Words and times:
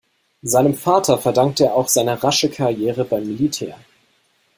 Seinem 0.41 0.73
Vater 0.73 1.19
verdankte 1.19 1.65
er 1.65 1.75
auch 1.75 1.87
seine 1.87 2.23
rasche 2.23 2.49
Karriere 2.49 3.05
beim 3.05 3.23
Militär. 3.23 3.77